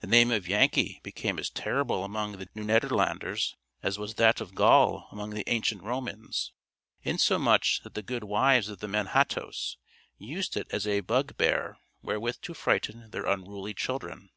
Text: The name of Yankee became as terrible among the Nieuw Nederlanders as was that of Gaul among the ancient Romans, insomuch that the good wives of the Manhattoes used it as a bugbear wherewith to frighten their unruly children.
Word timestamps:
The 0.00 0.06
name 0.06 0.30
of 0.32 0.46
Yankee 0.46 1.00
became 1.02 1.38
as 1.38 1.48
terrible 1.48 2.04
among 2.04 2.32
the 2.32 2.46
Nieuw 2.54 2.66
Nederlanders 2.66 3.54
as 3.82 3.98
was 3.98 4.16
that 4.16 4.42
of 4.42 4.54
Gaul 4.54 5.08
among 5.10 5.30
the 5.30 5.48
ancient 5.48 5.82
Romans, 5.82 6.52
insomuch 7.02 7.80
that 7.82 7.94
the 7.94 8.02
good 8.02 8.24
wives 8.24 8.68
of 8.68 8.80
the 8.80 8.88
Manhattoes 8.88 9.78
used 10.18 10.58
it 10.58 10.66
as 10.72 10.86
a 10.86 11.00
bugbear 11.00 11.78
wherewith 12.02 12.42
to 12.42 12.52
frighten 12.52 13.08
their 13.08 13.24
unruly 13.24 13.72
children. 13.72 14.28